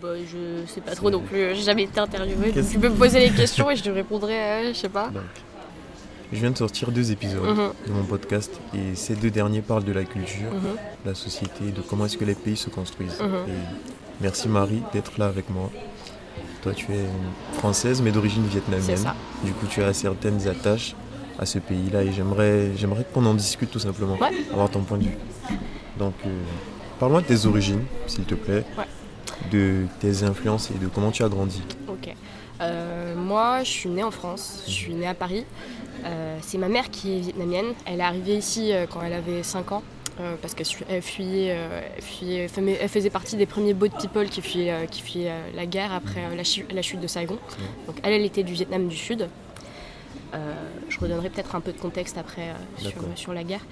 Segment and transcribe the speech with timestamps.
[0.00, 2.50] Bah, je sais pas trop non plus, j'ai jamais été interviewée.
[2.52, 5.08] Donc tu peux me poser les questions et je te répondrai, euh, je sais pas.
[5.08, 5.22] Donc,
[6.32, 7.70] je viens de sortir deux épisodes Mhm.
[7.86, 10.50] de mon podcast et ces deux derniers parlent de la culture,
[11.04, 13.20] de la société, de comment est-ce que les pays se construisent.
[13.20, 13.34] Mhm.
[13.48, 13.52] Et
[14.20, 15.70] merci Marie d'être là avec moi.
[16.62, 17.04] Toi, tu es
[17.52, 18.96] française mais d'origine vietnamienne.
[18.96, 19.14] ça.
[19.44, 20.96] Du coup, tu as certaines attaches
[21.38, 24.30] à ce pays-là et j'aimerais, j'aimerais qu'on en discute tout simplement, Ouais.
[24.52, 25.16] avoir ton point de vue.
[25.98, 26.30] Donc, euh,
[26.98, 28.84] parle-moi de tes origines, s'il te plaît, Ouais.
[29.50, 31.62] De tes influences et de comment tu as grandi.
[31.88, 32.14] Ok.
[32.60, 35.44] Euh, moi, je suis née en France, je suis née à Paris.
[36.04, 37.66] Euh, c'est ma mère qui est vietnamienne.
[37.86, 39.82] Elle est arrivée ici euh, quand elle avait 5 ans.
[40.40, 41.56] parce qu'elle fu- elle fuyait,
[42.80, 46.82] elle faisait partie des premiers boat people qui fuyaient, qui fuyaient la guerre après la
[46.82, 47.38] chute de Saigon.
[47.88, 49.28] Donc elle, elle était du Vietnam du Sud.
[50.34, 50.52] Euh,
[50.88, 53.08] je redonnerai peut-être un peu de contexte après euh, sur, D'accord.
[53.14, 53.64] sur la guerre.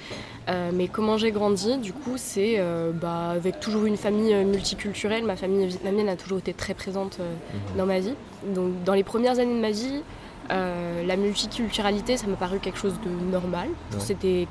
[0.49, 4.45] Euh, mais comment j'ai grandi, du coup, c'est euh, bah, avec toujours une famille euh,
[4.45, 5.25] multiculturelle.
[5.25, 7.35] Ma famille vietnamienne a toujours été très présente euh,
[7.77, 8.15] dans ma vie.
[8.55, 10.03] Donc, dans les premières années de ma vie,
[10.51, 13.69] euh, la multiculturalité, ça m'a paru quelque chose de normal.
[13.69, 13.99] Ouais.
[13.99, 14.47] C'était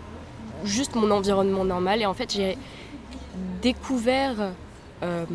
[0.66, 2.02] juste mon environnement normal.
[2.02, 2.58] Et en fait, j'ai
[3.62, 4.52] découvert
[5.04, 5.26] euh,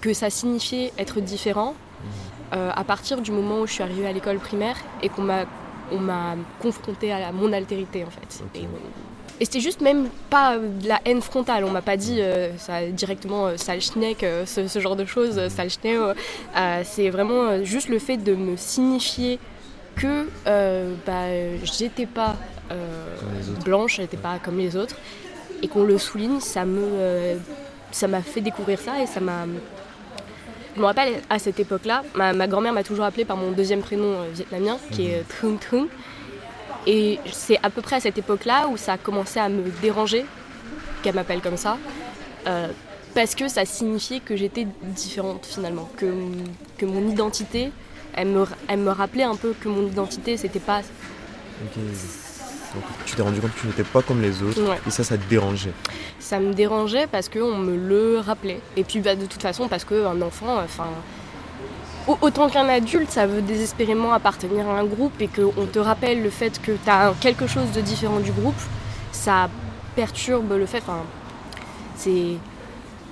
[0.00, 1.74] que ça signifiait être différent
[2.52, 5.44] euh, à partir du moment où je suis arrivée à l'école primaire et qu'on m'a
[5.90, 8.42] on m'a confrontée à la- mon altérité en fait.
[8.54, 8.60] Et,
[9.40, 12.86] et c'était juste même pas de la haine frontale, on m'a pas dit euh, ça
[12.86, 15.68] directement euh, sale schneck, euh, ce, ce genre de choses, euh, sale
[16.84, 19.38] c'est vraiment juste le fait de me signifier
[19.96, 20.26] que
[21.06, 21.26] bah,
[21.64, 22.36] j'étais pas
[23.64, 24.96] blanche, j'étais pas comme les autres,
[25.62, 27.36] et qu'on le souligne, ça me,
[27.90, 29.44] ça m'a fait découvrir ça et ça m'a.
[30.74, 34.22] Je me rappelle à cette époque-là, ma, grand-mère m'a toujours appelée par mon deuxième prénom
[34.22, 35.86] euh, vietnamien, qui est Trung Trung.
[36.86, 40.24] Et c'est à peu près à cette époque-là où ça a commencé à me déranger
[41.02, 41.76] qu'elle m'appelle comme ça.
[42.46, 42.68] euh,
[43.14, 46.06] parce que ça signifiait que j'étais différente finalement, que,
[46.78, 47.70] que mon identité,
[48.14, 50.80] elle me, elle me rappelait un peu que mon identité, c'était pas.
[52.74, 54.78] Donc, tu t'es rendu compte que tu n'étais pas comme les autres Ouais.
[54.86, 55.72] et ça, ça te dérangeait.
[56.18, 58.60] Ça me dérangeait parce qu'on me le rappelait.
[58.76, 60.86] Et puis bah, de toute façon, parce qu'un enfant, enfin.
[62.08, 66.22] au- Autant qu'un adulte, ça veut désespérément appartenir à un groupe et qu'on te rappelle
[66.22, 68.60] le fait que tu as quelque chose de différent du groupe,
[69.12, 69.48] ça
[69.94, 70.78] perturbe le fait.
[70.78, 71.00] Enfin,
[71.96, 72.36] c'est.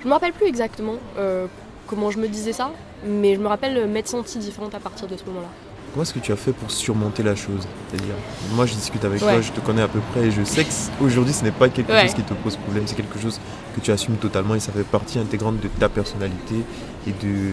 [0.03, 1.45] Je me rappelle plus exactement euh,
[1.87, 2.71] comment je me disais ça,
[3.05, 5.47] mais je me rappelle m'être sentie différente à partir de ce moment-là.
[5.91, 7.67] Comment est-ce que tu as fait pour surmonter la chose?
[7.89, 8.15] C'est-à-dire,
[8.53, 9.33] moi je discute avec Ouais.
[9.33, 11.51] toi, je te connais à peu près et je sais que c- aujourd'hui ce n'est
[11.51, 12.03] pas quelque Ouais.
[12.03, 13.39] chose qui te pose problème, c'est quelque chose
[13.75, 16.55] que tu assumes totalement et ça fait partie intégrante de ta personnalité
[17.05, 17.51] et de,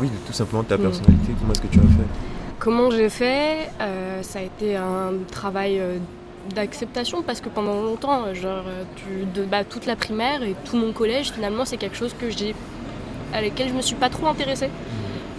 [0.00, 0.82] oui, de tout simplement ta Mm.
[0.82, 1.32] personnalité.
[1.38, 2.08] Comment est-ce que tu as fait?
[2.58, 3.68] Comment j'ai fait?
[3.82, 5.98] Euh, Ça a été un travail euh,
[6.54, 8.64] d'acceptation parce que pendant longtemps, euh, genre,
[8.96, 12.30] tu- de, bah, toute la primaire et tout mon collège, finalement, c'est quelque chose que
[12.30, 12.54] j'ai,
[13.34, 14.70] à laquelle je me suis pas trop intéressée.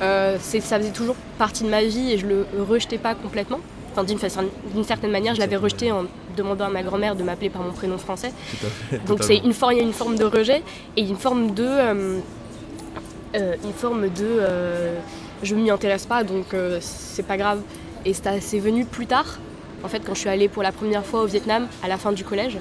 [0.02, 3.60] Euh, ça faisait toujours partie de ma vie et je le rejetais pas complètement.
[3.98, 7.64] Enfin, d'une, certaine manière, je l'avais rejeté en demandant à ma grand-mère de m'appeler par
[7.64, 8.32] mon prénom français.
[8.52, 9.06] Tout à fait.
[9.08, 10.62] Donc c'est une forme, il y a une forme de rejet
[10.96, 12.20] et une forme de, euh,
[13.36, 15.00] euh, une forme de, euh,
[15.42, 17.62] je m'y intéresse pas donc euh, c'est pas grave.
[18.06, 19.40] Et c'est venu plus tard.
[19.84, 22.12] En fait, quand je suis allée pour la première fois au Vietnam à la fin
[22.12, 22.60] du collège,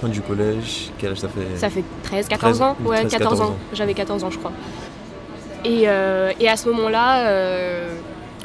[0.00, 1.58] Fin du collège, quel âge ça fait?
[1.58, 3.44] Ça fait 13, 14 ans, 13, ouais, 13, 14 ans.
[3.44, 3.56] 14 ans.
[3.74, 4.52] J'avais 14 ans, je crois.
[5.64, 7.88] Et, euh, et à ce moment-là, euh,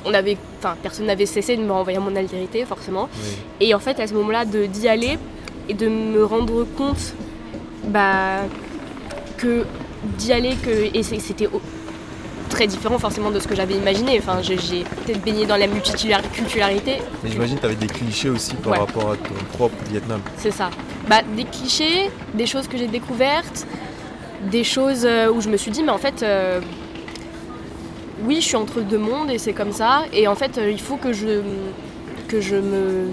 [0.05, 3.09] on avait, enfin, personne n'avait cessé de me renvoyer mon altérité, forcément.
[3.13, 3.67] Oui.
[3.67, 5.17] Et en fait, à ce moment-là, d'y aller
[5.67, 7.13] et de me rendre compte
[7.85, 8.39] bah,
[9.37, 9.65] que
[10.17, 11.49] d'y aller, que, et c'était
[12.49, 14.17] très différent forcément de ce que j'avais imaginé.
[14.19, 18.55] Enfin, j'ai peut-être baigné dans la multiculturalité, Mais j'imagine que tu avais des clichés aussi
[18.55, 18.79] par Ouais.
[18.79, 20.21] rapport à ton propre Vietnam.
[20.37, 20.69] c'est ça.
[21.09, 23.67] Bah, des clichés, des choses que j'ai découvertes,
[24.51, 26.61] des choses euh, où je me suis dit, mais en fait, euh,
[28.25, 30.03] oui, je suis entre deux mondes et c'est comme ça.
[30.13, 31.41] Et en fait, euh, il faut que je,
[32.27, 33.07] que je me,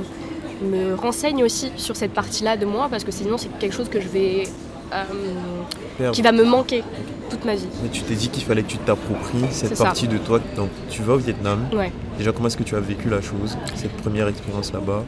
[0.62, 4.00] me renseigne aussi sur cette partie-là de moi parce que sinon, c'est quelque chose que
[4.00, 4.44] je vais.
[4.92, 6.82] euh, qui va me manquer
[7.30, 7.66] toute ma vie.
[7.82, 9.84] Mais tu t'es dit qu'il fallait que tu t'appropries cette ça.
[9.84, 10.40] partie de toi.
[10.56, 11.66] Donc tu vas au Vietnam.
[11.72, 11.90] Ouais.
[12.18, 15.02] Déjà, comment est-ce que tu as vécu la chose, cette première expérience là-bas?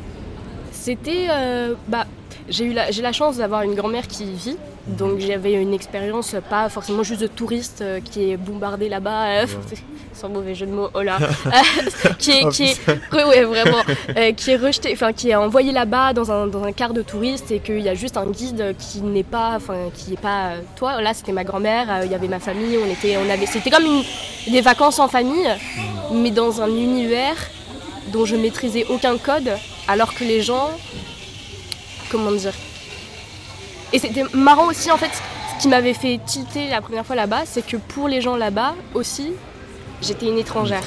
[0.73, 1.27] C'était.
[1.31, 2.07] euh, bah,
[2.49, 4.57] j'ai eu la, j'ai la chance d'avoir une grand-mère qui vit.
[4.97, 9.47] Donc j'avais une expérience pas forcément juste de touriste euh, qui est bombardé là-bas, euh,
[10.15, 11.19] sans mauvais jeu de mots, oh là,
[12.19, 12.79] qui est, qui est,
[13.13, 13.83] ouais, ouais, vraiment,
[14.17, 17.03] euh, qui est rejeté, enfin qui est envoyé là-bas dans un, dans un quart de
[17.03, 20.53] touriste et qu'il y a juste un guide qui n'est pas, enfin qui est pas
[20.77, 21.01] toi.
[21.03, 23.85] Là c'était ma grand-mère, il y avait ma famille, on était, on avait, c'était comme
[23.85, 24.05] une-
[24.53, 25.49] des vacances en famille,
[26.13, 27.37] mais dans un univers
[28.13, 29.51] dont je maîtrisais aucun code,
[29.87, 30.71] alors que les gens,
[32.11, 32.55] comment dire,
[33.93, 35.11] et c'était marrant aussi en fait,
[35.57, 38.75] ce qui m'avait fait tilter la première fois là-bas, c'est que pour les gens là-bas
[38.95, 39.33] aussi,
[40.03, 40.83] j'étais une étrangère.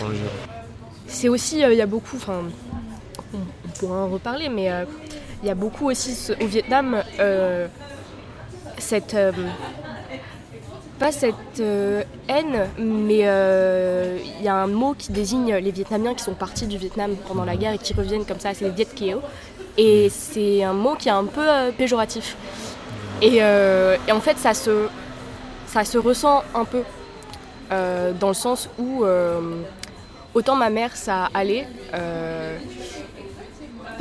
[1.07, 2.43] C'est aussi, euh, il y a beaucoup, enfin,
[3.33, 4.71] on, pourra en reparler, mais
[5.43, 7.03] il y a beaucoup aussi au Vietnam
[8.77, 9.15] cette
[11.01, 16.13] pas cette euh, haine, mais euh, il y a un mot qui désigne les Vietnamiens
[16.13, 18.69] qui sont partis du Vietnam pendant la guerre et qui reviennent comme ça, c'est les
[18.69, 19.17] Viet Kieu.
[19.79, 22.37] Et c'est un mot qui est un peu euh, péjoratif.
[23.21, 24.87] Et, en fait, ça se,
[25.67, 26.83] ça se ressent un peu
[27.69, 29.03] dans le sens où
[30.33, 31.67] autant ma mère, ça allait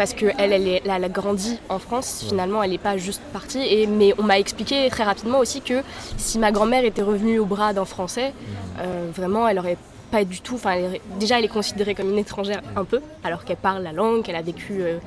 [0.00, 3.58] parce qu'elle, elle, elle, a grandi en France, finalement, elle n'est pas juste partie.
[3.58, 5.82] Et, mais on m'a expliqué très rapidement aussi que
[6.16, 8.32] si ma grand-mère était revenue au bras d'un Français,
[8.78, 9.76] euh, vraiment, elle aurait
[10.10, 10.54] pas du tout.
[10.54, 10.76] Enfin,
[11.18, 14.36] déjà, elle est considérée comme une étrangère un peu, alors qu'elle parle la langue, qu'elle
[14.36, 14.98] a vécu euh,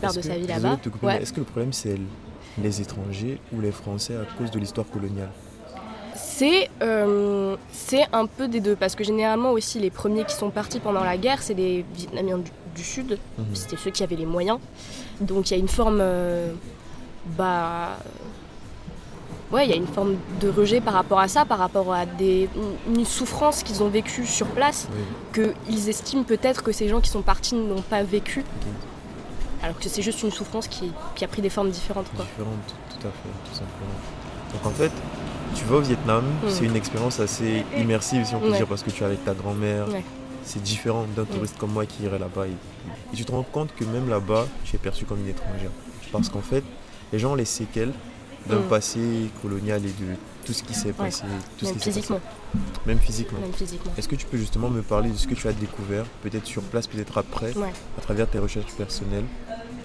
[0.00, 0.78] part de sa vie là-bas.
[1.20, 1.96] Est-ce que le problème, c'est
[2.62, 5.30] les étrangers ou les Français à cause de l'histoire coloniale
[6.82, 10.80] euh, c'est un peu des deux, parce que généralement aussi les premiers qui sont partis
[10.80, 13.44] pendant la guerre, c'est les Vietnamiens du, du Sud, mhm.
[13.54, 14.58] c'était ceux qui avaient les moyens.
[15.20, 15.98] Donc il y a une forme.
[16.00, 16.52] Euh,
[17.36, 17.98] bah.
[19.52, 22.06] Ouais, il y a une forme de rejet par rapport à ça, par rapport à
[22.06, 22.48] des,
[22.86, 24.86] une souffrance qu'ils ont vécue sur place,
[25.34, 28.44] qu'ils estiment peut-être que ces gens qui sont partis n'ont pas vécu.
[29.62, 32.06] Alors que c'est juste une souffrance qui, qui, a pris des formes différentes.
[32.16, 32.24] Quoi.
[32.24, 33.98] Différentes, tout à fait, tout simplement.
[34.52, 34.92] Donc en fait,
[35.54, 36.48] tu vas au Vietnam, mm.
[36.48, 39.34] c'est une expérience assez immersive, si on peut dire, parce que tu es avec ta
[39.34, 39.86] grand-mère,
[40.42, 42.46] c'est différent d'un touriste comme moi qui irait là-bas.
[42.46, 45.70] Et, tu te rends compte que même là-bas, tu es perçu comme une étrangère.
[46.12, 46.64] Parce qu'en fait,
[47.12, 47.92] les gens ont les séquelles
[48.46, 48.68] d'un mm.
[48.68, 49.00] passé
[49.42, 51.22] colonial et de tout ce qui s'est passé.
[51.58, 52.20] Tout même, ce qui physiquement.
[52.86, 53.40] même physiquement.
[53.40, 53.92] Même physiquement.
[53.96, 56.62] Est-ce que tu peux justement me parler de ce que tu as découvert, peut-être sur
[56.62, 57.52] place, peut-être après,
[57.98, 59.26] à travers tes recherches personnelles,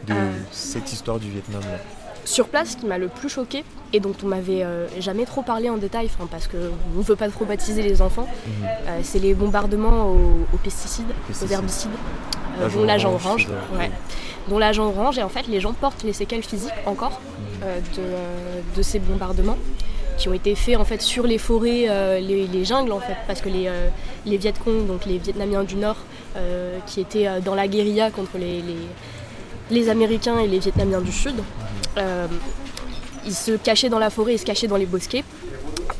[0.07, 0.31] de euh.
[0.51, 1.79] cette histoire du Vietnam là?
[2.25, 3.63] Sur place, ce qui m'a le plus choqué
[3.93, 7.29] et dont on m'avait euh, jamais trop parlé en détail, parce qu'on ne veut pas
[7.29, 8.65] trop baptiser les enfants, mhm.
[8.65, 11.91] euh, c'est les bombardements aux, pesticides, aux herbicides,
[12.59, 13.47] euh, dont l'agent orange.
[14.49, 17.21] dont l'agent orange, et en fait les gens portent les séquelles physiques encore
[17.61, 18.03] mhm.
[18.75, 19.57] de, ces bombardements
[20.17, 21.87] qui ont été faits en fait sur les forêts,
[22.21, 23.69] les, jungles en fait, parce que les,
[24.25, 25.97] les Vietcong, donc les Vietnamiens du Nord,
[26.87, 28.61] qui étaient dans la guérilla contre les,
[29.71, 31.35] les Américains et les Vietnamiens du Sud,
[31.97, 32.27] euh,
[33.25, 35.23] il se cachait dans la forêt, il se cachait dans les bosquets.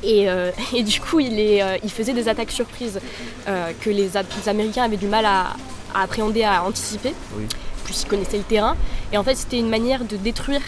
[0.03, 2.99] Et, euh, du coup, il, est, euh, il, faisait des attaques surprises
[3.45, 4.11] que les,
[4.47, 5.55] Américains avaient du mal à,
[5.93, 7.13] appréhender, à anticiper,
[7.85, 8.75] puisqu'ils connaissaient le terrain.
[9.13, 10.61] Et en fait, c'était une manière de détruire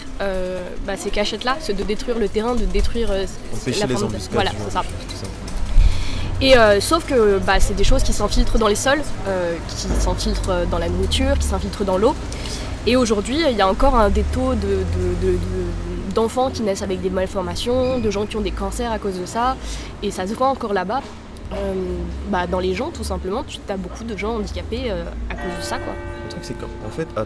[0.86, 3.94] bah, ces cachettes-là, c'est de détruire le terrain, de détruire la les
[4.32, 4.82] Voilà, c'est ça.
[6.40, 9.02] Et sauf que bah, c'est des choses qui s'infiltrent dans les sols,
[9.68, 12.14] qui s'infiltrent dans la nourriture, qui s'infiltrent dans l'eau.
[12.88, 14.54] Et aujourd'hui, il y a encore un, des taux
[16.14, 19.26] d'enfants qui naissent avec des malformations, de gens qui ont des cancers à cause de
[19.26, 19.56] ça.
[20.02, 21.02] Et ça se voit encore là-bas.
[21.52, 21.74] Euh,
[22.30, 25.56] bah, dans les gens, tout simplement, tu as beaucoup de gens handicapés euh, à cause
[25.58, 25.76] de ça.
[25.78, 25.92] Quoi.
[26.38, 27.24] Truc, c'est qu'en fait, à,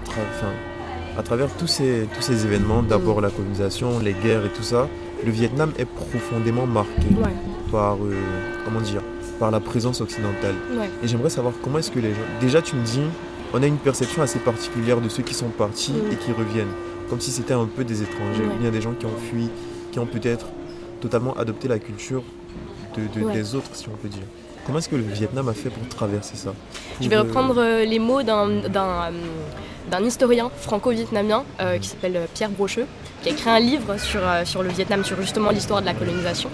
[1.18, 3.22] à, travers tous ces, tous ces événements, d'abord mm.
[3.22, 4.88] la colonisation, les guerres et tout ça,
[5.24, 7.08] le Vietnam est profondément marqué
[7.70, 8.14] par, euh,
[8.64, 9.02] comment dire,
[9.38, 10.54] par la présence occidentale.
[11.02, 12.20] Et j'aimerais savoir comment est-ce que les gens...
[12.40, 13.02] Déjà, tu me dis,
[13.54, 16.72] on a une perception assez particulière de ceux qui sont partis et qui reviennent,
[17.08, 19.48] comme si c'était un peu des étrangers, ou bien des gens qui ont fui,
[19.90, 20.46] qui ont peut-être
[21.00, 22.22] totalement adopté la culture
[22.96, 24.24] de, des autres, si on peut dire.
[24.64, 26.55] Comment est-ce que le Vietnam a fait pour traverser ça
[27.00, 28.62] Je vais reprendre euh, les mots d'un
[30.05, 32.86] historien franco-vietnamien euh, qui s'appelle euh, Pierre Brocheux,
[33.22, 36.50] qui a écrit un livre sur, sur le Vietnam, sur justement l'histoire de la colonisation,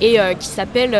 [0.00, 0.96] et qui s'appelle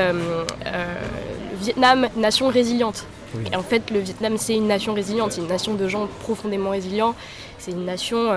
[1.60, 3.06] Vietnam, nation résiliente.
[3.52, 6.70] Et en fait, le Vietnam, c'est une nation résiliente, c'est une nation de gens profondément
[6.70, 7.14] résilients.
[7.58, 8.30] C'est une nation.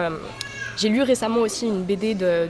[0.74, 2.48] Euh, j'ai lu récemment aussi une BD de,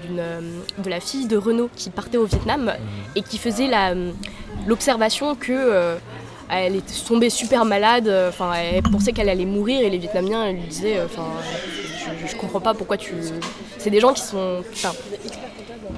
[0.83, 2.73] de, la fille de Renault qui partait au Vietnam mhm.
[3.15, 3.69] et qui faisait
[4.67, 5.51] l'observation que.
[5.51, 5.95] Euh,
[6.49, 10.61] elle était tombée super malade, enfin elle pensait qu'elle allait mourir et les Vietnamiens lui
[10.67, 11.23] disaient enfin
[11.97, 13.13] je, je, comprends pas pourquoi tu
[13.79, 14.61] c'est des gens qui sont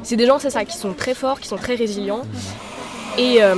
[0.03, 3.20] c'est des gens c'est ça qui sont très forts, qui sont très résilients mhm.
[3.20, 3.55] et euh,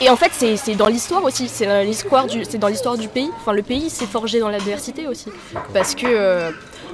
[0.00, 3.30] et en fait, c'est dans l'histoire aussi, c'est dans l'histoire du, pays.
[3.36, 5.30] Enfin, le pays s'est forgé dans l'adversité aussi,
[5.72, 6.50] parce que euh,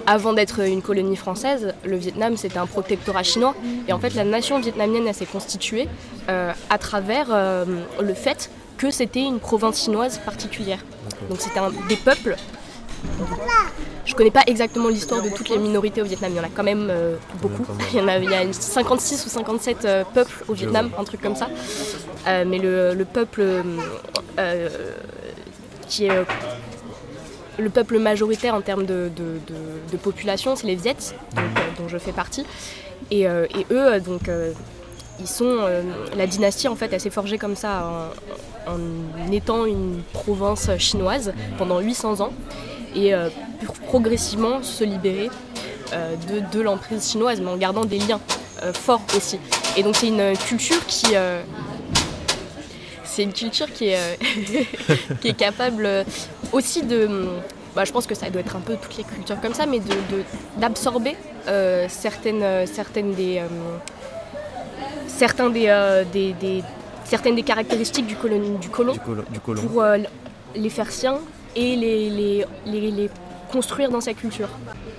[0.06, 3.54] avant d'être une colonie française, le Vietnam c'était un protectorat chinois.
[3.88, 5.88] Et en fait, la nation vietnamienne s'est constituée
[6.28, 7.64] euh, à travers euh,
[8.00, 10.80] le fait que c'était une province chinoise particulière.
[11.28, 12.36] Donc c'était des peuples
[14.04, 16.48] je connais pas exactement l'histoire de toutes les minorités au Vietnam, il y en a
[16.48, 17.64] quand même euh, beaucoup.
[17.92, 21.04] Il y en a, il y a 56 ou 57 euh, peuples au Vietnam, un
[21.04, 21.48] truc comme ça.
[22.26, 23.42] Euh, mais le, peuple
[25.88, 26.24] qui est
[27.58, 29.10] le peuple majoritaire en termes de,
[30.02, 31.14] population, c'est les Viets,
[31.78, 32.44] dont, je fais partie.
[33.10, 34.30] Et, eux, donc,
[35.20, 35.58] ils sont.
[36.16, 38.10] la dynastie, en fait, elle s'est forgée comme ça
[38.66, 42.32] en, étant une province chinoise pendant 800 ans
[42.94, 43.12] et
[43.64, 45.30] pour progressivement se libérer
[45.92, 48.20] de, de l'emprise chinoise, mais en gardant des liens
[48.72, 49.38] forts aussi.
[49.76, 51.14] Et donc c'est une culture qui,
[53.14, 56.02] c'est une culture qui est, euh, qui est capable euh,
[56.52, 57.08] aussi de.
[57.76, 59.80] Bah, je pense que ça doit être un peu toutes les cultures comme ça, mais
[60.58, 63.40] d'absorber de, euh, certaines, certaines des.
[65.06, 66.62] certains des, des,
[67.04, 68.94] certaines des caractéristiques du colon, du colon,
[69.30, 69.62] du colon.
[69.62, 69.84] pour
[70.56, 71.18] les faire siens
[71.56, 73.10] et les,
[73.50, 74.48] construire dans sa culture.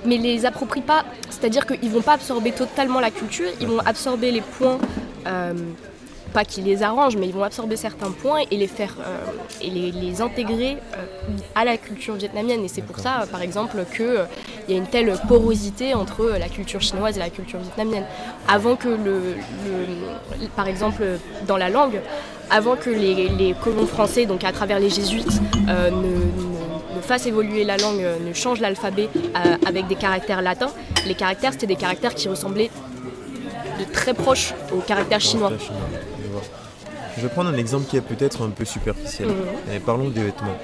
[0.06, 4.32] Mais les approprie pas, c'est-à-dire qu'ils vont pas absorber totalement la culture, ils vont absorber
[4.32, 4.80] les points
[6.36, 9.70] pas qu'ils les arrangent, mais ils vont absorber certains points et les faire euh, et
[9.70, 11.06] les, intégrer euh,
[11.56, 12.64] à la culture vietnamienne.
[12.66, 14.26] Et c'est pour ça, par exemple, qu'il euh,
[14.68, 18.06] y a une telle porosité entre la culture chinoise et la culture vietnamienne.
[18.50, 19.38] Avant que le,
[20.58, 21.04] par exemple,
[21.48, 22.02] dans la langue,
[22.50, 28.04] avant que les, colons français, donc à travers les jésuites, ne, fassent évoluer la langue,
[28.26, 29.10] ne changent l'alphabet
[29.66, 30.72] avec des caractères latins,
[31.06, 32.72] les caractères c'était des caractères qui ressemblaient
[33.80, 35.52] de très proches aux caractères chinois.
[37.18, 39.30] Je vais prendre un exemple qui est peut-être un peu superficiel.
[39.30, 39.80] Mhm.
[39.86, 40.56] parlons des vêtements.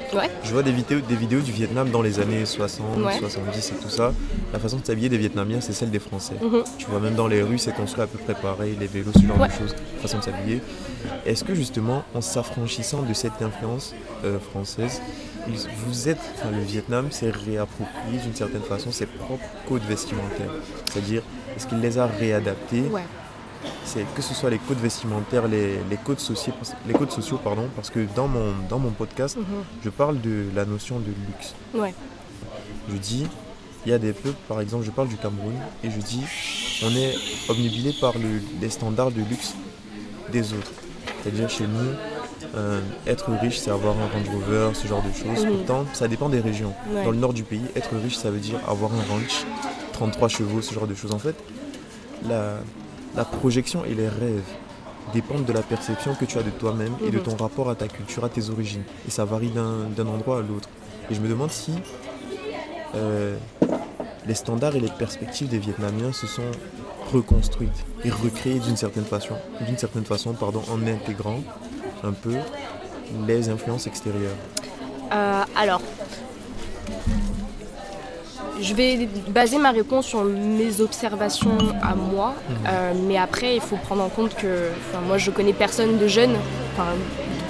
[0.44, 2.86] Je vois des vidéos, des vidéos du Vietnam dans les années 60,
[3.20, 4.14] 70 et tout ça.
[4.52, 6.36] La façon de s'habiller des Vietnamiens, c'est celle des Français.
[6.42, 6.64] Mhm.
[6.78, 9.26] Tu vois, même dans les rues, c'est construit à peu près pareil, les vélos, ce
[9.26, 10.62] genre de choses, façon de s'habiller.
[11.26, 13.94] Est-ce que justement, en s'affranchissant de cette influence
[14.26, 15.02] euh, française,
[15.48, 20.52] vous êtes, enfin, le Vietnam s'est réapproprié d'une certaine façon ses propres codes vestimentaires
[20.86, 21.24] C'est-à-dire,
[21.56, 22.84] est-ce qu'il les a réadaptés
[23.86, 26.54] c'est que ce soit les codes vestimentaires, les, codes sociaux,
[26.88, 29.46] les codes sociaux pardon, parce que dans mon, dans mon podcast, mhm.
[29.84, 31.56] je parle de la notion de luxe.
[32.90, 33.28] Je dis,
[33.86, 35.54] il y a des peuples, par exemple, je parle du Cameroun,
[35.84, 36.24] et je dis,
[36.84, 37.16] on est
[37.50, 38.14] obnubilé par
[38.62, 39.54] les standards de luxe
[40.32, 40.72] des autres.
[41.22, 41.90] C'est-à-dire chez nous,
[42.56, 45.46] euh, être riche, c'est avoir un Range Rover, ce genre de choses.
[45.46, 45.58] Mhm.
[45.58, 46.74] Pourtant, ça dépend des régions.
[47.04, 49.46] Dans le nord du pays, être riche, ça veut dire avoir un ranch,
[49.94, 51.12] 33 chevaux, ce genre de choses.
[51.12, 51.36] En fait,
[52.28, 52.58] la,
[53.16, 54.44] la projection et les rêves
[55.14, 57.24] dépendent de la perception que tu as de toi-même et de mhm.
[57.24, 58.84] ton rapport à ta culture, à tes origines.
[59.08, 60.70] Et ça varie d'un endroit à l'autre.
[61.10, 61.74] Et je me demande si
[62.96, 63.36] euh,
[64.26, 66.50] les standards et les perspectives des Vietnamiens se sont
[67.12, 71.40] reconstruites et recréées d'une certaine façon, d'une certaine façon pardon, en intégrant
[72.04, 72.36] un peu
[73.28, 74.38] les influences extérieures.
[75.12, 75.82] Euh, alors,
[78.62, 82.56] je vais baser ma réponse sur mes observations à moi, mhm.
[82.68, 84.70] euh, mais après il faut prendre en compte que
[85.08, 86.36] moi je connais personne de jeune,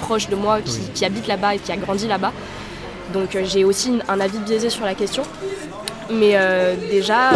[0.00, 0.58] proche de moi
[0.94, 2.32] qui, habite là-bas et qui a grandi là-bas.
[3.12, 5.22] Donc euh, j'ai aussi un avis biaisé sur la question.
[6.10, 7.30] Mais euh, déjà,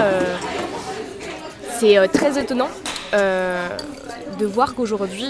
[1.78, 2.68] c'est très étonnant
[3.12, 5.28] de voir qu'aujourd'hui,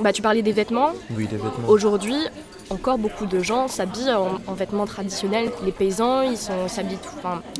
[0.00, 0.92] bah, tu parlais des vêtements.
[1.16, 1.68] Oui, des vêtements.
[1.68, 2.16] Aujourd'hui,
[2.72, 5.50] encore beaucoup de gens s'habillent en, vêtements traditionnels.
[5.64, 6.98] Les paysans, ils s'habillent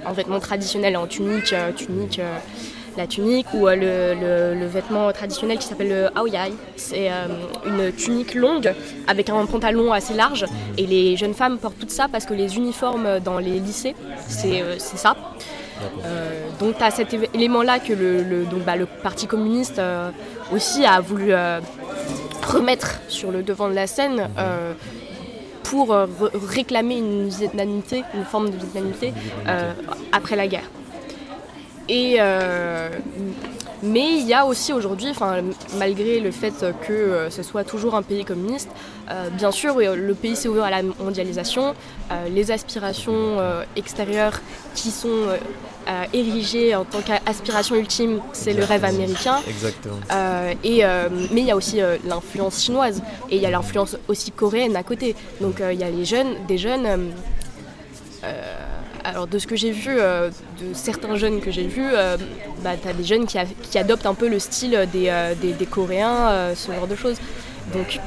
[0.07, 2.39] en vêtements traditionnels, en tunique, euh, tunique euh,
[2.97, 6.53] la tunique ou euh, le, vêtement traditionnel qui s'appelle le aoyai.
[6.77, 7.11] C'est
[7.65, 8.75] une tunique longue
[9.07, 10.45] avec un pantalon assez large
[10.77, 13.95] et les jeunes femmes portent tout ça parce que les uniformes dans les lycées,
[14.29, 15.17] c'est ça.
[16.61, 19.81] donc tu as cet élément-là que le, donc, bah, le Parti communiste
[20.53, 21.33] aussi a voulu
[22.47, 24.29] remettre sur le devant de la scène
[25.63, 29.13] pour euh, réclamer une vietnamité, une forme de vietnamité
[29.47, 29.73] euh,
[30.13, 30.69] après la guerre.
[31.89, 32.89] Et, euh,
[33.83, 35.13] mais il y a aussi aujourd'hui,
[35.77, 38.71] malgré le fait que ce soit toujours un pays communiste,
[39.37, 41.75] bien sûr, le pays s'est ouvert à la mondialisation.
[42.31, 43.39] les aspirations
[43.75, 44.41] extérieures
[44.77, 45.27] qui sont
[45.89, 49.41] euh, érigé en tant qu'aspiration ultime, c'est le rêve américain.
[49.49, 49.97] Exactement.
[50.13, 53.97] Euh, et, euh, mais il y a aussi l'influence chinoise et il y a l'influence
[54.09, 55.17] aussi coréenne à côté.
[55.41, 57.13] Donc il y a les jeunes, des jeunes.
[59.05, 60.31] alors de ce que j'ai vu, de
[60.75, 61.91] certains jeunes que j'ai vus,
[62.63, 65.67] bah, tu as des jeunes qui, qui, adoptent un peu le style des, des, des
[65.67, 67.17] Coréens, ce genre de choses.
[67.73, 67.99] Donc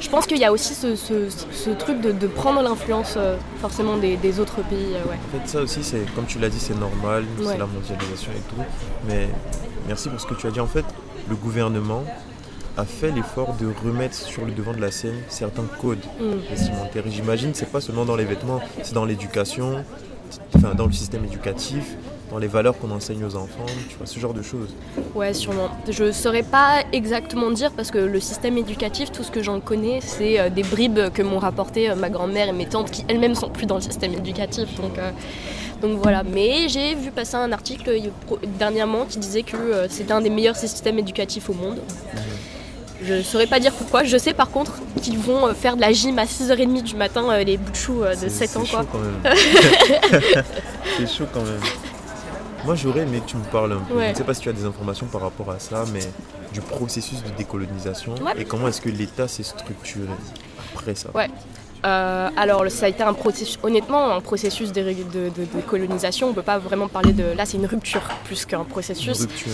[0.00, 4.62] je pense qu'il y a aussi ce, truc de, prendre l'influence euh, forcément des, autres
[4.62, 4.94] pays.
[4.94, 8.32] Euh, en fait, ça aussi, c'est comme tu l'as dit, c'est normal, c'est la mondialisation
[8.32, 8.62] et tout.
[9.08, 9.28] Mais
[9.86, 10.60] merci pour ce que tu as dit.
[10.60, 10.84] En fait,
[11.28, 12.04] le gouvernement
[12.76, 16.50] a fait l'effort de remettre sur le devant de la scène certains codes mm.
[16.50, 17.04] vestimentaires.
[17.06, 19.82] J'imagine c'est pas seulement dans les vêtements, c'est dans l'éducation,
[20.54, 21.96] enfin, dans le système éducatif,
[22.30, 24.74] dans les valeurs qu'on enseigne aux enfants, tu vois, ce genre de choses.
[25.14, 25.68] Ouais, sûrement.
[25.88, 29.60] Je ne saurais pas exactement dire parce que le système éducatif, tout ce que j'en
[29.60, 33.34] connais, c'est euh, des bribes que m'ont rapporté ma grand-mère et mes tantes qui elles-mêmes
[33.34, 34.74] sont plus dans le système éducatif.
[34.80, 34.98] Donc,
[35.80, 36.22] donc voilà.
[36.22, 38.10] Mais j'ai vu passer un article
[38.58, 41.80] dernièrement qui disait que c'était un des meilleurs systèmes éducatifs au monde.
[43.02, 44.04] Je ne saurais pas dire pourquoi.
[44.04, 47.24] Je sais par contre qu'ils vont euh, faire de la gym à 6h30 du matin,
[47.30, 48.64] euh, les bouts de chou euh, de 7 ans.
[48.64, 50.42] C'est chaud quand même.
[50.98, 51.60] c'est chaud quand même.
[52.66, 54.00] Moi j'aurais aimé que tu me parles un peu.
[54.00, 56.00] Je ne sais pas si tu as des informations par rapport à ça, mais
[56.52, 60.08] du processus de décolonisation et comment est-ce que l'État s'est structuré
[60.74, 61.10] après ça.
[61.14, 61.28] Ouais.
[61.82, 66.26] alors ça a été un processus, honnêtement, un processus de, de, de, colonisation.
[66.26, 67.24] On ne peut pas vraiment parler de.
[67.36, 69.16] Là, c'est une rupture plus qu'un processus.
[69.20, 69.52] Une rupture,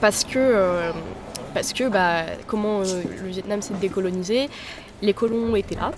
[0.00, 0.92] parce que
[1.54, 4.50] parce que bah, comment euh, le Vietnam s'est décolonisé,
[5.00, 5.92] les colons étaient là.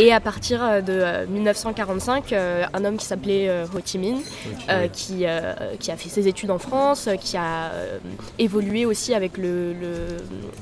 [0.00, 4.20] Et à partir euh, de 1945, euh, un homme qui s'appelait Ho Chi Minh,
[4.92, 5.26] qui,
[5.80, 7.72] qui, a fait ses études en France, qui a
[8.38, 9.74] évolué aussi avec le,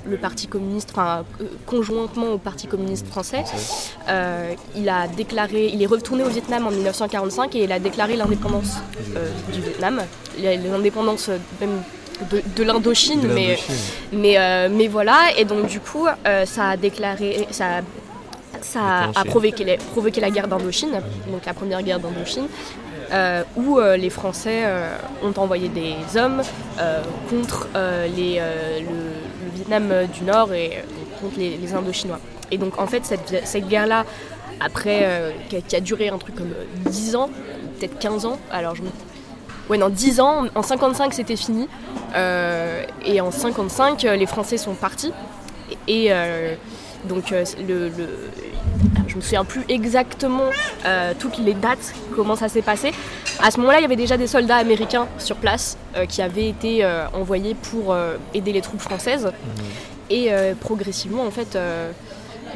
[0.07, 1.25] le, Parti communiste, enfin
[1.67, 3.45] conjointement au Parti communiste français,
[4.75, 8.79] il a déclaré, il est retourné au Vietnam en 1945 et il a déclaré l'indépendance
[9.53, 10.01] du Vietnam,
[10.39, 11.83] l'indépendance même
[12.57, 13.59] de, l'Indochine, mais,
[14.13, 15.19] mais, euh, mais voilà.
[15.37, 17.47] Et donc, du coup, euh, ça a déclaré.
[17.51, 17.81] Ça,
[18.67, 22.47] ça a provoqué, provoqué la guerre d'Indochine, donc la première guerre d'Indochine.
[23.13, 24.65] Euh, où les Français
[25.23, 26.43] ont envoyé des hommes
[27.31, 27.69] contre
[28.17, 28.41] les,
[28.81, 30.83] le, Vietnam du Nord et
[31.21, 32.19] contre les, Indochinois.
[32.51, 34.05] Et donc en fait cette, cette guerre-là,
[34.59, 36.53] après, qui a, qui, a, duré un truc comme
[36.87, 37.31] 10 ans,
[37.79, 38.89] peut-être 15 ans, alors je me
[39.69, 40.47] ouais, non, 10 ans.
[40.55, 41.69] En 55, c'était fini.
[42.15, 45.13] Euh, et en 55, euh, les Français sont partis.
[45.89, 46.55] Et, euh,
[47.05, 48.09] donc, le, le,
[49.17, 50.51] je me souviens plus exactement
[51.19, 52.93] toutes les dates, comment ça s'est passé.
[53.43, 56.87] À ce moment-là, il y avait déjà des soldats américains sur place qui avaient été
[57.15, 57.97] envoyés pour
[58.35, 59.27] aider les troupes françaises.
[59.27, 60.11] Mmh.
[60.11, 60.31] Et
[60.61, 61.59] progressivement, en fait,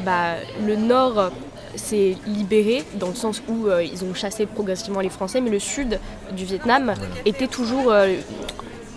[0.05, 0.35] bah,
[0.67, 1.31] le Nord
[1.76, 5.59] s'est libéré dans le sens où euh, ils ont chassé progressivement les Français, mais le
[5.59, 5.99] sud
[6.33, 8.17] du Vietnam était toujours euh,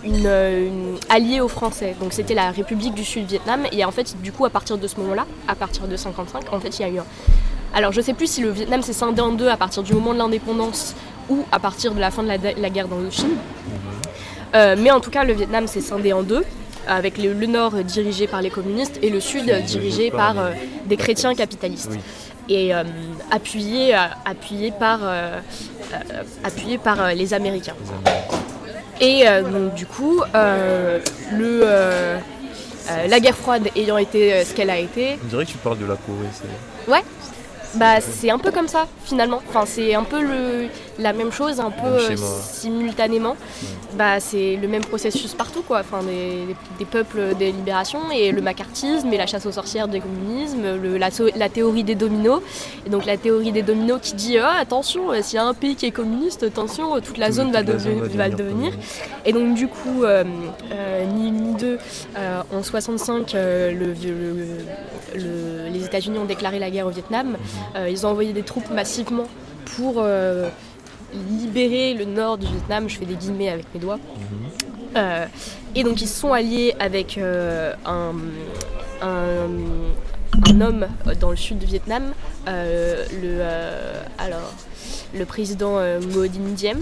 [0.04, 1.94] une, alliée aux Français.
[2.00, 3.64] Donc c'était la République du Sud Vietnam.
[3.72, 6.60] Et en fait, du coup, à partir de ce moment-là, à partir de 55, en
[6.60, 7.06] fait, il y a eu un...
[7.74, 10.12] Alors je sais plus si le Vietnam s'est scindé en deux à partir du moment
[10.12, 10.94] de l'indépendance
[11.28, 13.36] ou à partir de la fin de la, guerre d'Indochine.
[14.54, 16.44] Euh, mais en tout cas, le Vietnam s'est scindé en deux
[16.86, 20.36] avec le, nord dirigé par les communistes et le sud dirigé par,
[20.86, 21.98] des chrétiens capitalistes
[22.48, 22.84] et euh,
[23.30, 25.40] appuyé, euh, appuyé, par, euh,
[26.42, 27.74] appuyé par les Américains.
[29.00, 30.22] Et donc, du coup,
[31.32, 31.64] le,
[33.08, 35.18] la guerre froide ayant été ce qu'elle a été.
[35.24, 36.28] On dirait que tu parles de la Corée.
[36.86, 37.02] Ouais,
[37.76, 39.42] bah c'est un peu comme ça finalement.
[39.48, 43.36] Enfin c'est un peu le, la même chose, un peu euh, simultanément.
[43.96, 45.80] Bah c'est le même processus partout quoi.
[45.80, 50.00] Enfin des, des, peuples des libérations et le macartisme et la chasse aux sorcières du
[50.00, 52.42] communisme, le, la, la, théorie des dominos.
[52.86, 55.54] Et donc la théorie des dominos qui dit oh, attention euh, s'il y a un
[55.54, 58.72] pays qui est communiste, attention toute la zone va, va, devenir.
[59.24, 60.24] Et donc du coup euh,
[61.14, 61.78] ni une ni deux
[62.52, 63.94] en 65 le,
[65.72, 67.28] les États-Unis ont déclaré la guerre au Vietnam.
[67.28, 67.36] Mhm.
[67.76, 69.26] Euh, ils ont envoyé des troupes massivement
[69.76, 70.48] pour euh,
[71.30, 72.88] libérer le nord du Vietnam.
[72.88, 73.96] Je fais des guillemets avec mes doigts.
[73.96, 74.48] Mhm.
[74.96, 75.26] Euh,
[75.74, 77.72] et donc ils se sont alliés avec un,
[80.60, 80.86] homme
[81.20, 82.12] dans le sud du Vietnam,
[82.46, 83.42] le,
[84.18, 84.52] alors,
[85.12, 86.78] le président Ngo Dinh Diem,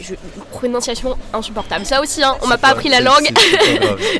[0.00, 0.14] je,
[0.50, 1.84] prononciation insupportable.
[1.86, 3.30] Ça aussi, hein, on m'a pas, appris la langue.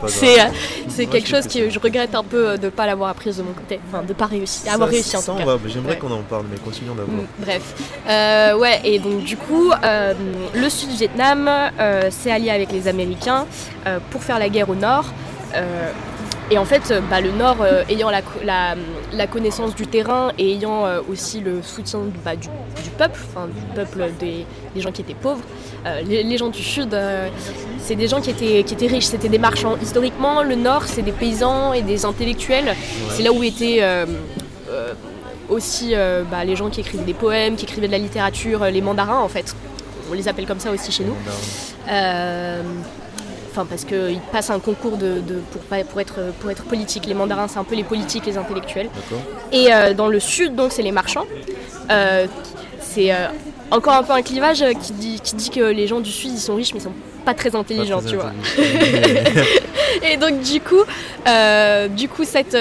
[0.06, 3.36] C'est euh, quelque chose que je regrette un peu euh, de ne pas l'avoir apprise
[3.36, 3.80] de mon côté.
[3.88, 5.44] Enfin, de ne pas réussir, avoir réussi en tout cas.
[5.66, 7.14] J'aimerais qu'on en parle, mais continuons d'abord.
[7.14, 7.62] Mm, bref.
[8.08, 9.72] Euh, ouais, et donc du coup,
[10.54, 11.50] le sud du Vietnam
[12.10, 13.46] s'est allié avec les Américains
[14.10, 15.06] pour faire la guerre au nord.
[16.52, 21.00] Et en fait, bah, le Nord, euh, ayant la, connaissance du terrain et ayant euh,
[21.08, 22.48] aussi le soutien bah, du,
[22.98, 24.44] peuple, enfin du peuple des,
[24.76, 25.44] gens qui étaient pauvres,
[25.86, 26.96] euh, les, gens du Sud,
[27.78, 29.76] c'est des gens qui étaient, qui étaient riches, c'était des marchands.
[29.80, 32.74] Historiquement, le Nord, c'est des paysans et des intellectuels.
[33.10, 33.84] C'est là où étaient
[35.48, 35.94] aussi
[36.30, 39.28] bah, les gens qui écrivaient des poèmes, qui écrivaient de la littérature, les mandarins en
[39.28, 39.54] fait.
[40.10, 41.14] On les appelle comme ça aussi chez nous
[43.50, 47.06] enfin parce qu'ils passent un concours de, pour, pour, être, pour être politique.
[47.06, 48.88] Les mandarins, c'est un peu les politiques, les intellectuels.
[49.52, 51.26] Et euh, dans le sud, donc, c'est les marchands.
[51.90, 52.26] Euh,
[52.80, 53.26] c'est euh,
[53.70, 56.38] encore un peu un clivage qui dit, qui dit que les gens du sud, ils
[56.38, 56.92] sont riches, mais ils sont
[57.24, 58.32] pas très intelligents, tu vois.
[60.10, 60.82] et donc du coup,
[61.96, 62.56] du coup cette,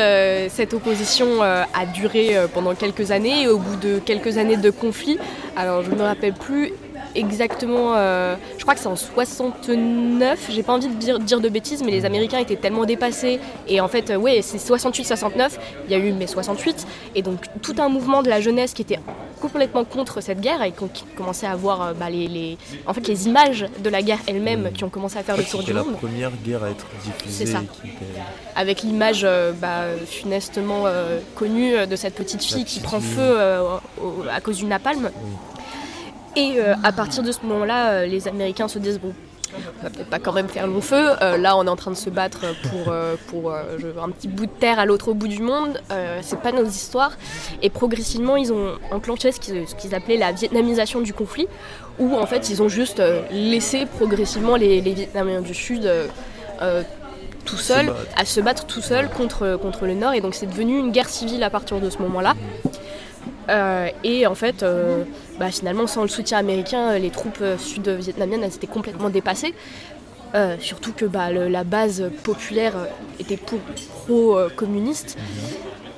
[0.51, 3.43] cette opposition a duré pendant quelques années.
[3.43, 5.17] Et au bout de quelques années de conflit,
[5.55, 6.73] alors je ne me rappelle plus
[7.15, 11.49] exactement, euh, je crois que c'est en 69, j'ai pas envie de dire, dire, de
[11.49, 13.39] bêtises, mais les Américains étaient tellement dépassés.
[13.67, 15.51] Et en fait, oui, c'est 68-69,
[15.87, 18.81] il y a eu mai 68, et donc tout un mouvement de la jeunesse qui
[18.81, 18.99] était
[19.41, 23.65] complètement contre cette guerre et qui commençait à voir bah, les, en fait, les images
[23.79, 25.85] de la guerre elle-même qui ont commencé à faire le tour du monde.
[25.85, 27.45] C'était la première guerre à être diffusée.
[27.45, 27.61] C'est ça.
[28.55, 29.25] Avec l'image
[29.61, 30.83] bah, funestement
[31.35, 33.37] connue de cette petite fille qui prend feu
[34.31, 35.09] à cause d'une napalm.
[36.35, 39.13] Et euh, à partir de ce moment-là, euh, les Américains se disent bon,
[39.55, 41.09] on va peut-être pas quand même faire long feu.
[41.21, 42.93] Euh, là, on est en train de se battre pour,
[43.27, 45.81] pour un petit bout de terre à l'autre bout du monde.
[46.21, 47.13] c'est pas nos histoires.
[47.63, 51.47] Et progressivement, ils ont enclenché ce qu'ils, appelaient la vietnamisation du conflit,
[51.97, 55.89] où en fait, ils ont juste laissé progressivement les, Vietnamiens du Sud.
[57.45, 60.13] tout seuls, à se battre tout seuls contre, contre le Nord.
[60.13, 62.35] Et donc c'est devenu une guerre civile à partir de ce moment-là.
[64.03, 64.65] Et en fait,
[65.39, 69.53] bah, finalement, sans le soutien américain, les troupes sud-vietnamiennes étaient complètement dépassées.
[70.35, 72.73] Euh, surtout que bah, la base populaire
[73.19, 75.17] était pro-communiste.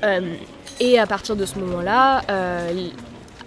[0.04, 0.36] Euh,
[0.80, 2.88] et à partir de ce moment-là, euh,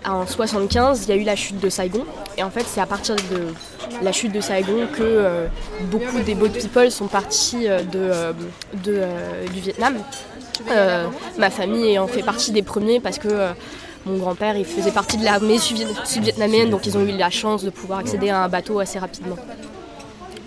[0.05, 2.05] en 75, il y a eu la chute de Saigon.
[2.37, 5.47] Et en fait, c'est à partir de la chute de Saigon que
[5.91, 8.33] beaucoup des boat people sont partis de,
[8.85, 9.97] du Vietnam.
[11.39, 13.29] ma famille ayant fait partie des premiers parce que
[14.07, 17.71] mon grand-père, il faisait partie de l'armée sud-vietnamienne, donc ils ont eu la chance de
[17.71, 19.37] pouvoir accéder à un bateau assez rapidement.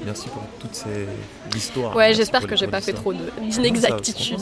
[0.06, 1.93] Merci pour toutes ces histoires.
[1.96, 4.39] Ouais, j'espère que j'ai pas fait trop d'inexactitudes.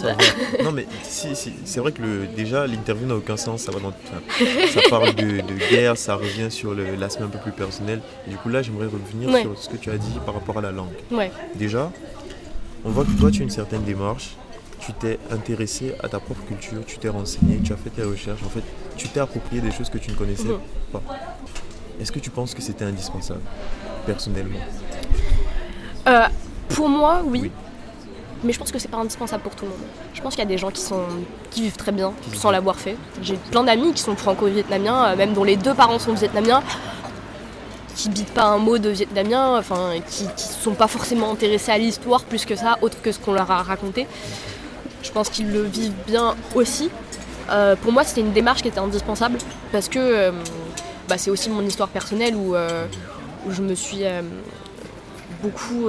[0.63, 1.53] Non, mais si, si.
[1.63, 3.61] c'est vrai que le, déjà l'interview n'a aucun sens.
[3.61, 3.93] Ça, va dans,
[4.69, 8.01] ça parle de, guerre, ça revient sur l'aspect un peu plus personnel.
[8.27, 10.71] du coup, là, j'aimerais revenir sur ce que tu as dit par rapport à la
[10.71, 10.93] langue.
[11.09, 11.31] Ouais.
[11.55, 11.91] Déjà,
[12.83, 14.35] on voit que toi, tu as une certaine démarche
[14.85, 18.43] tu t'es intéressé à ta propre culture, tu t'es renseigné, tu as fait tes recherches,
[18.43, 18.63] en fait,
[18.97, 20.59] tu t'es approprié des choses que tu ne connaissais mhm.
[20.91, 21.01] pas.
[21.99, 23.41] Est-ce que tu penses que c'était indispensable,
[24.05, 24.59] personnellement?
[26.07, 26.27] Euh,
[26.69, 27.51] Pour moi, oui.
[28.43, 29.79] Mais je pense que c'est pas indispensable pour tout le monde.
[30.13, 31.01] Je pense qu'il y a des gens qui, sont,
[31.51, 32.95] qui vivent très bien sans l'avoir fait.
[33.21, 36.61] J'ai plein d'amis qui sont franco-vietnamiens, euh, même dont les deux parents sont vietnamiens,
[37.95, 41.77] qui bitent pas un mot de vietnamien, enfin, qui ne sont pas forcément intéressés à
[41.77, 44.05] l'histoire plus que ça, autre que ce qu'on leur a raconté.
[45.01, 46.89] Je pense qu'ils le vivent bien aussi.
[47.49, 49.37] Euh, pour moi, c'était une démarche qui était indispensable
[49.71, 50.31] parce que euh,
[51.07, 52.85] bah, c'est aussi mon histoire personnelle où, euh,
[53.49, 54.03] je me suis
[55.43, 55.87] beaucoup.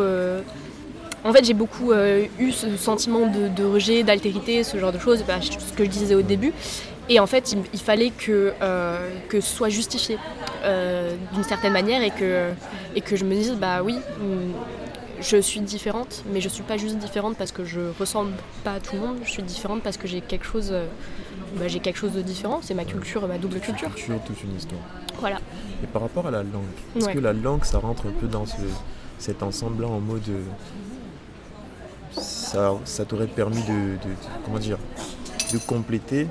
[1.25, 5.41] en fait, j'ai beaucoup eu ce sentiment de, rejet, d'altérité, ce genre de choses, bah,
[5.41, 6.53] ce que je disais au début.
[7.09, 8.53] Et en fait, il, fallait que,
[9.31, 10.19] que ce soit justifié
[11.33, 12.51] d'une certaine manière et que,
[12.95, 13.97] et que je me dise, bah oui,
[15.23, 18.33] je suis différente, mais je suis pas juste différente parce que je ressemble
[18.65, 19.17] pas à tout le monde.
[19.25, 20.75] Je suis différente parce que j'ai quelque chose,
[21.55, 22.61] bah, j'ai quelque chose de différent.
[22.63, 23.95] C'est ma culture, ma double culture.
[23.95, 24.81] Culture, toute une histoire.
[25.21, 25.39] Voilà.
[25.83, 26.65] Et par rapport à la langue,
[26.97, 28.45] est-ce que la langue, ça rentre un peu dans
[29.19, 30.43] cet ensemble-là en mode, euh,
[32.21, 33.97] ça, ça t'aurait permis de,
[34.45, 34.79] comment dire,
[35.53, 36.27] de compléter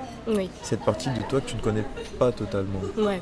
[0.62, 1.86] cette partie de toi que tu ne connais
[2.20, 2.82] pas totalement?
[2.98, 3.22] Ouais.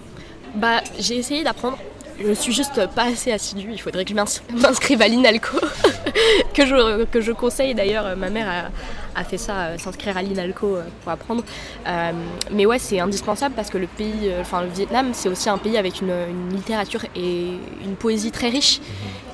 [0.55, 1.77] Bah, j'ai essayé d'apprendre
[2.19, 3.69] je suis juste pas assez assidue.
[3.71, 4.15] Il faudrait que je
[4.61, 5.59] m'inscrive à l'INALCO,
[6.53, 8.15] que, je, que je conseille d'ailleurs.
[8.15, 8.71] Ma mère
[9.15, 11.43] a, fait ça, euh, s'inscrire à l'INALCO euh, pour apprendre.
[11.87, 12.11] Euh,
[12.51, 15.77] mais ouais, c'est indispensable parce que le pays, enfin le Vietnam, c'est aussi un pays
[15.77, 16.13] avec une,
[16.51, 17.47] littérature et
[17.83, 18.79] une poésie très riche.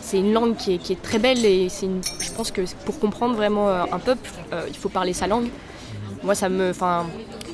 [0.01, 3.99] C'est une langue qui est, très belle et je pense que pour comprendre vraiment un
[3.99, 4.27] peuple,
[4.67, 5.49] il faut parler sa langue.
[6.23, 7.05] Moi, ça me, enfin,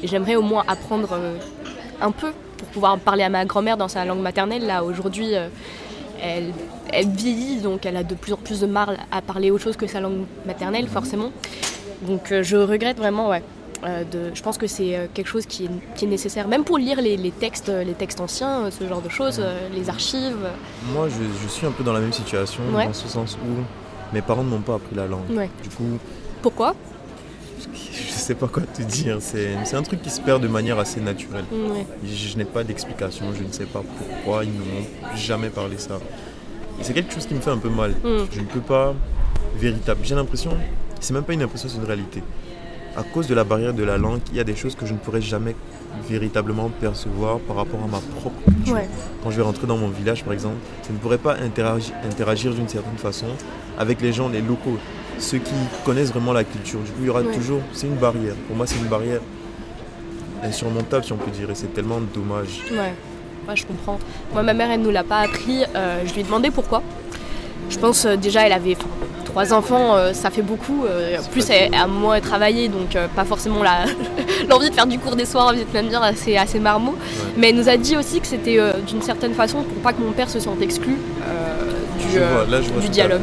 [0.03, 1.19] j'aimerais au moins apprendre
[1.99, 4.65] un peu pour pouvoir parler à ma grand-mère dans sa langue maternelle.
[4.65, 5.48] Là, aujourd'hui, euh,
[6.22, 6.52] elle,
[6.91, 9.78] elle, vieillit, donc elle a de plus en plus de mal à parler autre chose
[9.78, 11.32] que sa langue maternelle, forcément.
[12.02, 13.44] Donc euh, je regrette vraiment, ouais.
[13.84, 17.32] Euh, de, je pense que c'est quelque chose qui est, nécessaire, même pour lire les,
[17.32, 19.44] textes, les textes anciens, ce genre de choses,
[19.76, 20.48] les archives.
[20.94, 23.62] Moi, je, suis un peu dans la même situation, dans ce sens où
[24.13, 25.28] mes parents ne m'ont pas appris la langue.
[25.62, 26.00] Du coup.
[26.41, 26.74] Pourquoi?
[28.25, 29.17] Sais pas quoi te dire.
[29.21, 31.45] C'est un truc qui se perd de manière assez naturelle.
[32.04, 35.99] Je, n'ai pas d'explication, je ne sais pas pourquoi ils ne m'ont jamais parlé ça.
[36.82, 37.91] C'est quelque chose qui me fait un peu mal.
[37.91, 38.25] Mm.
[38.32, 38.93] Je ne peux pas
[39.58, 40.01] véritable.
[40.04, 40.51] J'ai l'impression,
[40.99, 42.21] c'est même pas une impression, c'est une réalité.
[42.97, 44.93] À cause de la barrière de la langue, il y a des choses que je
[44.93, 45.56] ne pourrais jamais
[46.10, 48.78] véritablement percevoir par rapport à ma propre culture.
[49.23, 52.67] Quand je vais rentrer dans mon village, par exemple, je ne pourrais pas interagir d'une
[52.67, 53.28] certaine façon
[53.78, 54.78] avec les gens, les locaux
[55.19, 56.80] ceux qui connaissent vraiment la culture.
[56.80, 57.62] Du coup, il y aura toujours.
[57.73, 58.36] C'est une barrière.
[58.47, 59.21] Pour moi, c'est une barrière
[60.43, 61.49] insurmontable, si on peut dire.
[61.49, 62.63] Et c'est tellement dommage.
[62.71, 62.93] Ouais.
[63.47, 63.99] ouais, je comprends.
[64.34, 65.63] Moi, ma mère, elle ne nous l'a pas appris.
[65.75, 66.82] Euh, je lui ai demandé pourquoi.
[67.69, 68.78] Je pense euh, déjà, elle avait
[69.23, 70.86] trois enfants, ça fait beaucoup.
[70.86, 73.62] en plus, à, moi travailler, donc pas forcément
[74.49, 76.95] l'envie de faire du cours des soirs en vietnamien, c'est assez marmot.
[77.36, 80.13] Mais elle nous a dit aussi que c'était d'une certaine façon pour pas que mon
[80.13, 80.95] père se sente exclu
[82.82, 83.21] du, dialogue.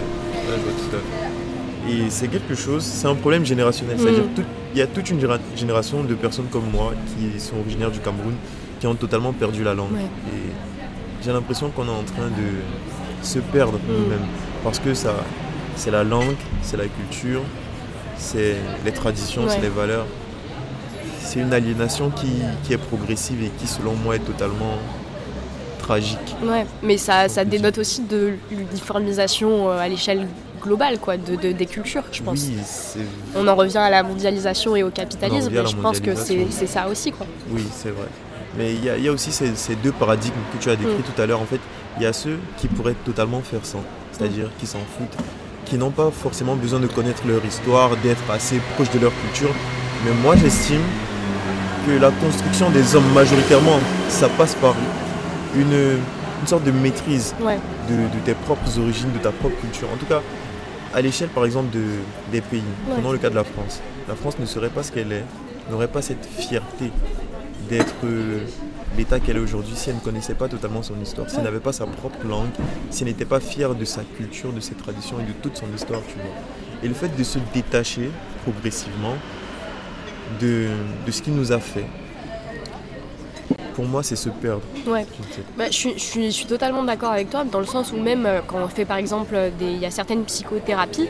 [1.89, 3.97] Et c'est quelque chose, c'est un problème générationnel.
[3.99, 4.77] C'est-à-dire qu'il mm.
[4.77, 5.21] y a toute une
[5.57, 8.35] génération de personnes comme moi qui sont originaires du Cameroun
[8.81, 9.97] qui ont totalement perdu la langue.
[10.29, 10.51] Et
[11.25, 13.93] j'ai l'impression qu'on est en train de se perdre mm.
[13.93, 14.27] nous-mêmes.
[14.63, 15.15] Parce que ça,
[15.77, 17.43] c'est la langue, c'est la culture,
[18.17, 20.07] c'est les traditions, c'est les valeurs.
[21.21, 22.31] C'est une aliénation qui,
[22.65, 24.77] qui, est progressive et qui, selon moi, est totalement
[25.79, 26.37] tragique.
[26.45, 30.27] Ouais, mais ça, ça dénote aussi de l'uniformisation euh, à l'échelle
[30.63, 32.47] globale quoi, de, des cultures, je pense.
[33.35, 36.89] On en revient à la mondialisation et au capitalisme, et je pense que c'est ça
[36.89, 37.13] aussi.
[37.13, 37.27] Quoi.
[37.51, 38.09] Oui, c'est vrai.
[38.57, 41.15] Mais il y, a aussi ces, deux paradigmes que tu as décrits mm.
[41.15, 41.41] tout à l'heure.
[41.41, 41.61] En fait,
[41.97, 45.17] il y a ceux qui pourraient totalement faire sans, c'est-à-dire qui s'en foutent,
[45.65, 49.55] qui n'ont pas forcément besoin de connaître leur histoire, d'être assez proche de leur culture.
[50.05, 50.83] Mais moi, j'estime
[51.87, 54.75] que la construction des hommes, majoritairement, ça passe par
[55.57, 55.99] une,
[56.47, 57.35] sorte de maîtrise
[57.89, 59.89] de, tes propres origines, de ta propre culture.
[59.93, 60.21] En tout cas,
[60.95, 61.83] à l'échelle par exemple de,
[62.31, 63.81] des pays, prenons le cas de la France.
[64.09, 65.25] La France ne serait pas ce qu'elle est,
[65.71, 66.91] n'aurait pas cette fierté
[67.69, 68.41] d'être euh,
[68.97, 71.61] l'état qu'elle est aujourd'hui si elle ne connaissait pas totalement son histoire, si elle n'avait
[71.61, 72.51] pas sa propre langue,
[72.91, 75.67] si elle n'était pas fière de sa culture, de ses traditions et de toute son
[75.75, 76.33] histoire, tu vois.
[76.83, 78.11] Et le fait de se détacher
[78.43, 79.17] progressivement
[80.41, 80.69] de,
[81.07, 81.87] de ce qu'il nous a fait,
[83.75, 84.63] pour moi, c'est se perdre.
[84.87, 85.07] Ouais.
[85.57, 88.69] Bah, je, suis, totalement d'accord avec toi, dans le sens où même euh, quand on
[88.69, 91.09] fait par exemple, il y a certaines psychothérapies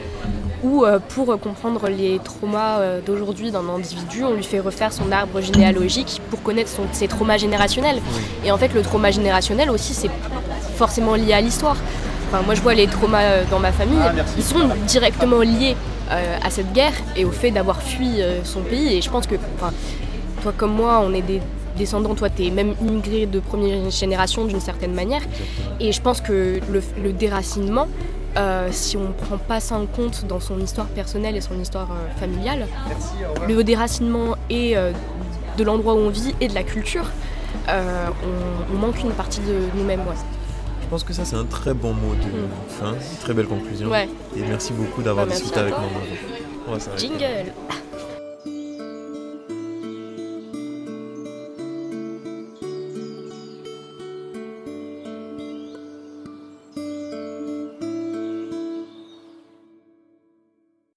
[0.62, 5.10] où euh, pour comprendre les traumas euh, d'aujourd'hui d'un individu, on lui fait refaire son
[5.10, 8.00] arbre généalogique pour connaître ses traumas générationnels.
[8.44, 10.10] Et en fait, le trauma générationnel aussi, c'est
[10.76, 11.76] forcément lié à l'histoire.
[12.28, 15.76] Enfin, moi, je vois les traumas dans ma famille, ah, ils sont directement liés
[16.10, 18.96] à cette guerre et au fait d'avoir fui son pays.
[18.96, 19.34] Et je pense que,
[20.42, 21.40] toi comme moi, on est des
[21.76, 25.22] descendant, toi tu es même immigré de première génération d'une certaine manière.
[25.80, 27.88] Et je pense que le, déracinement,
[28.36, 31.58] euh, si on ne prend pas ça en compte dans son histoire personnelle et son
[31.60, 32.66] histoire euh, familiale,
[33.46, 34.92] le déracinement et euh,
[35.56, 37.06] de l'endroit où on vit et de la culture,
[37.68, 40.02] on, manque une partie de nous-mêmes.
[40.82, 42.48] Je pense que ça c'est un très bon mot de mm.
[42.68, 43.94] fin, très belle conclusion.
[43.94, 46.78] Et merci beaucoup d'avoir discuté avec moi.
[46.96, 47.52] Jingle